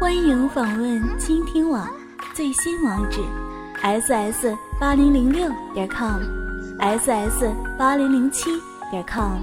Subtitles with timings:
[0.00, 1.88] 欢迎访问倾听网
[2.34, 3.20] 最新网址
[3.82, 8.50] ：ss 八零零六点 com，ss 八零零七
[8.90, 9.38] 点 com。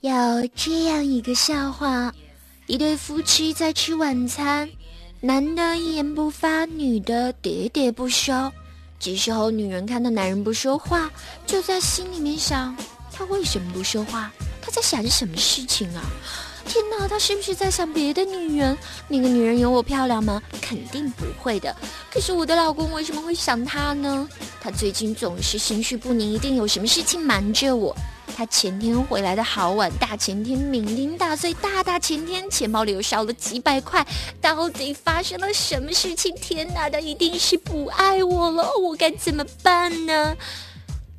[0.00, 0.12] 有
[0.54, 2.12] 这样一个笑话：
[2.66, 4.68] 一对夫妻在吃晚餐，
[5.20, 8.32] 男的一言不发，女的喋喋不休。
[8.98, 11.10] 这时候，女人看到男人不说话，
[11.46, 12.76] 就在心里面想：
[13.12, 14.30] 他为什么不说话？
[14.62, 16.02] 他在想着什么事情啊？
[16.64, 18.78] 天哪，他是不是在想别的女人？
[19.08, 20.40] 那个女人有我漂亮吗？
[20.60, 21.74] 肯定不会的。
[22.08, 24.28] 可是我的老公为什么会想他呢？
[24.60, 27.94] 他最近总是心绪不宁，一定有什么事情瞒着我。
[28.34, 34.06] 他前天回来的好晚，大前天酩酊大醉，大大前天钱包里又少了几百块，
[34.40, 36.32] 到底发生了什么事情？
[36.36, 40.34] 天哪，他一定是不爱我了，我该怎么办呢？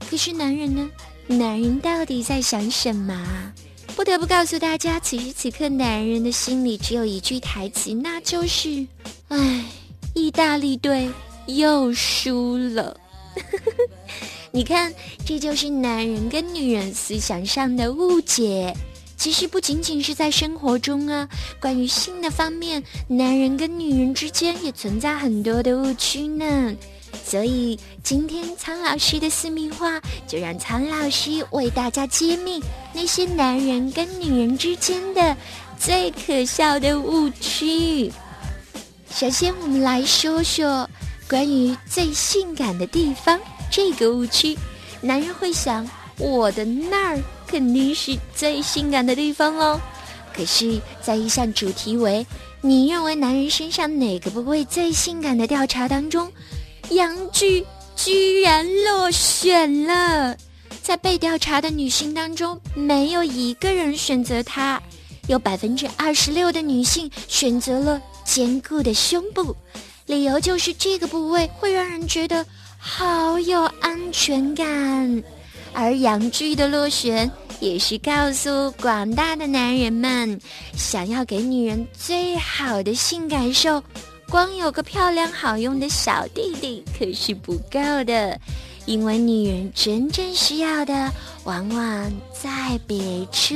[0.09, 0.89] 可是男人呢？
[1.27, 3.53] 男人到底在想什么？
[3.95, 8.85] 不得不告诉大家，此时此刻男人的心里只有一句台词，那就是
[9.29, 9.65] ：“唉，
[10.13, 11.09] 意大利队
[11.45, 12.99] 又输了。
[14.51, 14.93] ”你看，
[15.25, 18.75] 这就是男人跟女人思想上的误解。
[19.15, 21.29] 其实不仅仅是在生活中啊，
[21.59, 26.75] 关于性的方面，男人跟女人之间也存在很多的误区呢。
[27.33, 32.61] 所以今天苍老师的私密话，就让苍老师为大家揭秘
[32.93, 35.35] 那些男人跟女人之间的
[35.79, 38.13] 最可笑的误区。
[39.09, 40.87] 首先，我们来说说
[41.27, 43.39] 关于最性感的地方。
[43.71, 44.55] 这个误区，
[45.01, 45.89] 男人会想，
[46.19, 49.81] 我的那儿肯定是最性感的地方哦。
[50.35, 52.23] 可是，在一项主题为
[52.61, 56.31] “你认为男人身上哪个部位最性感”的调查当中，
[56.89, 60.35] 阳具居然落选了。
[60.81, 64.81] 在被调查的女性当中，没有一个人选择她，
[65.27, 69.55] 有百分之二十六的女性选择了坚固的胸部，
[70.05, 72.45] 理由就是这个部位会让人觉得。
[72.85, 75.23] 好有安全感，
[75.71, 80.37] 而阳具的落选也是告诉广大的男人们，
[80.75, 83.81] 想要给女人最好的性感受，
[84.33, 88.35] 光有个漂亮好用的小弟弟可是不够的，
[88.87, 91.11] 因为女人真正需要的
[91.43, 92.49] 往往在
[92.87, 93.53] 别处。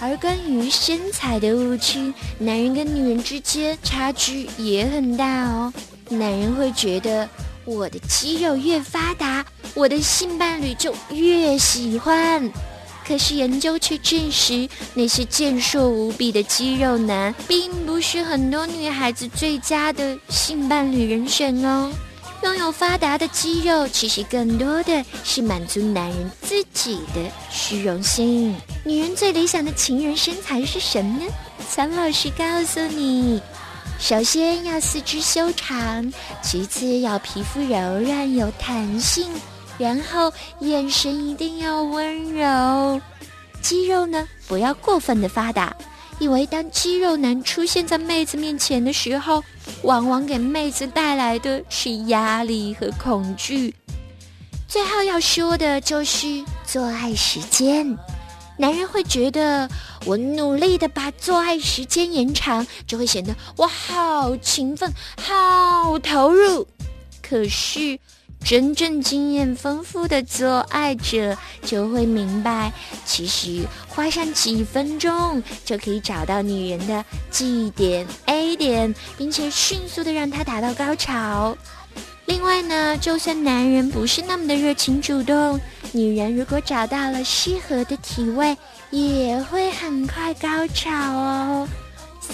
[0.00, 5.70] 而关于身材的误区，男人跟女人之间差距也很大哦，
[6.08, 7.28] 男人会觉得。
[7.66, 9.44] 我的肌肉越发达，
[9.74, 12.50] 我的性伴侣就越喜欢。
[13.06, 21.92] 可是研究却证实，那些健硕无比的肌肉男，并不是很多女孩子最佳的性伴侣人选哦。
[22.42, 28.54] 拥有发达的肌肉，其实更多的是满足男人自己的虚荣心。
[28.84, 31.26] 女人最理想的情人身材是什么呢？
[31.68, 33.40] 苍老师告诉你。
[33.98, 36.12] 首先要四肢修长，
[36.42, 39.26] 其次要皮肤柔软有弹性，
[39.78, 43.00] 然后眼神一定要温柔。
[43.60, 45.74] 肌肉呢，不要过分的发达，
[46.18, 49.42] 因为当肌肉男出现在妹子面前的时候，
[49.82, 53.74] 往往给妹子带来的是压力和恐惧。
[54.68, 57.96] 最后要说的就是做爱时间。
[58.58, 59.68] 男人会觉得
[60.06, 66.66] 我努力的把做爱时间延长，就会显得我好勤奋、好投入。
[67.28, 67.98] 可是，
[68.44, 72.72] 真正经验丰富的做爱者就会明白，
[73.04, 81.56] 其实花上几分钟就可以找到女人的 G 点、A 点，并且迅速的让她达到高潮。
[82.26, 85.60] 另外呢，就算男人不是那么的热情主动，
[85.92, 88.56] 女人如果找到了适合的体位，
[88.90, 91.68] 也会很快高潮哦。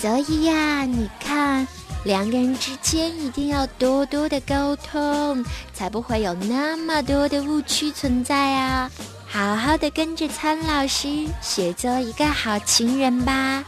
[0.00, 1.66] 所以呀，你看，
[2.04, 8.90] 两个人之间一定要多多的沟通，才不会有那么多的误区存在啊！
[9.28, 13.64] 好好的跟着苍老师学做一个好情人吧。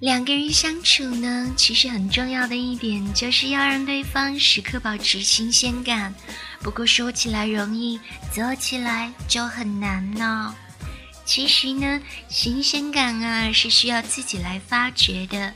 [0.00, 6.14] 两个人相处呢，其实很重要的一点就是要让对方时刻保持新鲜感。
[6.60, 8.00] 不过说起来容易，
[8.32, 10.54] 做起来就很难呢。
[11.30, 15.54] 其实呢，新鲜感啊是需要自己来发掘的。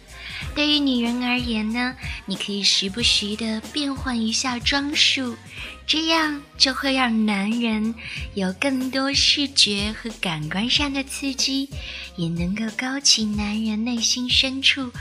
[0.54, 5.36] 对于女人而言呢，你可以时不时的变换一下装束，
[5.84, 7.92] 这样就会让男人
[8.34, 11.68] 有更多视觉和感官上的刺激，
[12.14, 14.92] 也能够勾起男人内心深处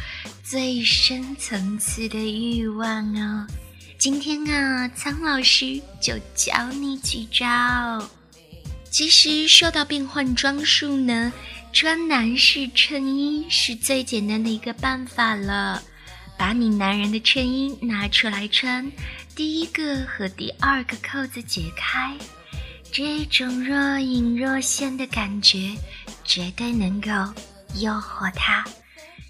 [0.43, 3.45] 最深层次的欲望哦。
[3.99, 8.09] 今天啊，苍老师就教你几招。
[8.93, 11.33] 其实说到变换装束呢。
[11.73, 15.81] 穿男士衬衣是最简单的一个办法了。
[16.37, 18.91] 把你男人的衬衣拿出来穿，
[19.35, 22.15] 第一个和第二个扣子解开，
[22.91, 25.71] 这种若隐若现的感觉，
[26.23, 27.09] 绝对能够
[27.79, 28.63] 诱惑他。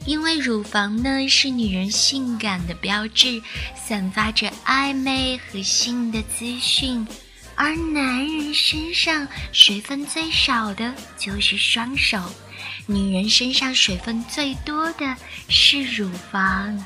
[0.06, 3.42] 因为乳房呢是女人性感的标志，
[3.82, 7.08] 散发着暧昧和性的资讯，
[7.56, 12.20] 而男人身上水分最少的就是双手，
[12.88, 15.16] 女人身上水分最多的
[15.50, 16.84] 是乳房。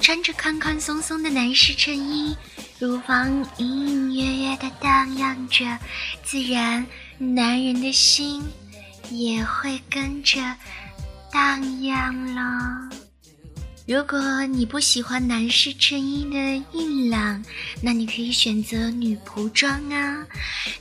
[0.00, 2.34] 穿着宽宽松松的男士衬衣，
[2.78, 5.78] 乳房隐隐约约的荡漾着，
[6.24, 6.86] 自然
[7.18, 8.42] 男人的心
[9.10, 10.40] 也会跟着
[11.30, 12.99] 荡漾了。
[13.90, 17.44] 如果你不喜欢男士衬衣的硬朗，
[17.82, 20.24] 那你可以选择女仆装啊。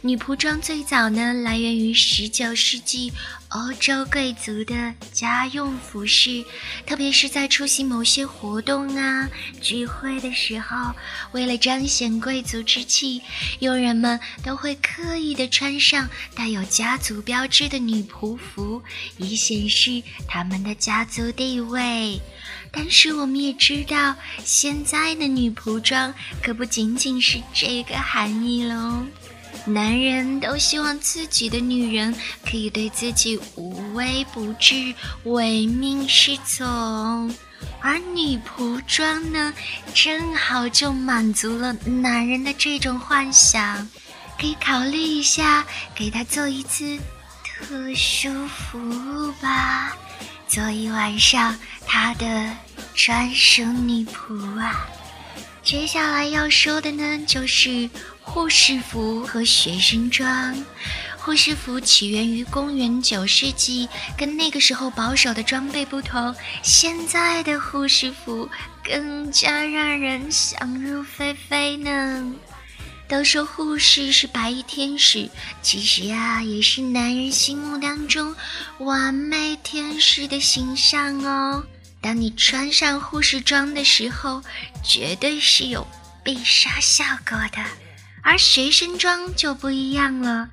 [0.01, 3.11] 女仆装最早呢来源于十九世纪
[3.47, 6.45] 欧洲贵族的家用服饰，
[6.85, 9.27] 特别是在出席某些活动啊
[9.59, 10.93] 聚会的时候，
[11.31, 13.23] 为了彰显贵族之气，
[13.57, 18.83] 佣人们都会刻意的穿上带有家族标志的女仆服，
[19.17, 22.21] 以显示他们的家族地位。
[22.71, 29.05] 但是我们也知道，现在的女仆装可不仅仅是这个含义喽。
[29.65, 32.15] 男人都希望自己的女人
[32.49, 34.93] 可以对自己无微不至、
[35.23, 37.35] 唯命是从，
[37.81, 39.53] 而女仆装呢，
[39.93, 43.87] 正好就满足了男人的这种幻想。
[44.39, 46.97] 可以考虑一下，给他做一次
[47.43, 49.97] 特殊服务吧。
[50.47, 51.55] 做一晚上
[51.91, 52.55] 他的
[52.93, 54.87] 专属女仆啊！
[55.63, 57.89] 接下来要说的呢，就是
[58.21, 60.55] 护士服和学生装。
[61.17, 68.47] 护士服起源于公元九世纪，跟那个时候保守的装备不同，现在的护士服
[68.83, 72.31] 更加让人想入非非呢。
[73.07, 75.27] 都说护士是白衣天使，
[75.63, 78.35] 其实呀，也是男人心目当中
[78.77, 81.63] 完美天使的形象哦。
[82.01, 84.41] 当你穿上护士装的时候，
[84.83, 85.87] 绝对是有
[86.23, 87.63] 必杀效果的。
[88.21, 90.49] 而学生装就不一样了，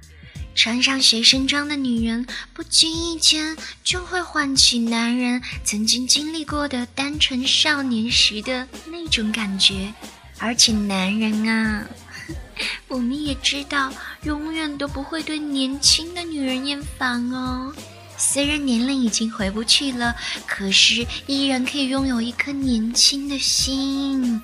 [0.54, 9.92] 穿上学生装的女人，不经意间就会唤起男人曾经经历过的单纯少年时的那种感觉，
[10.38, 11.86] 而且男人啊。
[12.88, 17.72] 我们也知道，永远都不会对年轻的女人厌烦哦。
[18.18, 20.14] 虽然年龄已经回不去了，
[20.46, 24.42] 可是依然可以拥有一颗年轻的心。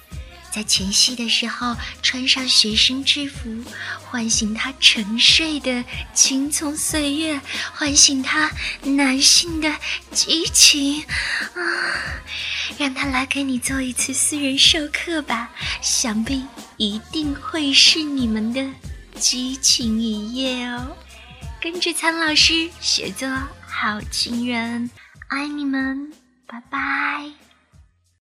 [0.50, 3.64] 在前戏的时候，穿上学生制服，
[4.04, 5.82] 唤醒他沉睡的
[6.12, 7.40] 青葱岁月，
[7.72, 8.50] 唤醒他
[8.82, 9.74] 男性的
[10.10, 11.02] 激情
[11.54, 12.20] 啊！
[12.76, 16.44] 让他来给你做一次私人授课吧，想必
[16.76, 18.62] 一定会是你们的
[19.18, 20.94] 激情一夜哦！
[21.62, 23.26] 跟着苍老师学做
[23.82, 24.88] 好情人，
[25.26, 26.12] 爱你们，
[26.46, 27.41] 拜拜。